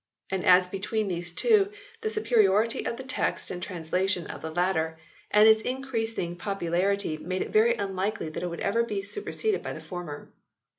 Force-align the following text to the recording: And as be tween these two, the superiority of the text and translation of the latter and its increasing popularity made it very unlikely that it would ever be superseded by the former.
And 0.31 0.43
as 0.43 0.65
be 0.65 0.79
tween 0.79 1.07
these 1.09 1.31
two, 1.31 1.71
the 2.01 2.09
superiority 2.09 2.87
of 2.87 2.97
the 2.97 3.03
text 3.03 3.51
and 3.51 3.61
translation 3.61 4.25
of 4.25 4.41
the 4.41 4.49
latter 4.49 4.97
and 5.29 5.47
its 5.47 5.61
increasing 5.61 6.35
popularity 6.37 7.17
made 7.17 7.43
it 7.43 7.51
very 7.53 7.75
unlikely 7.75 8.29
that 8.29 8.41
it 8.41 8.47
would 8.47 8.61
ever 8.61 8.81
be 8.81 9.03
superseded 9.03 9.61
by 9.61 9.73
the 9.73 9.79
former. 9.81 10.29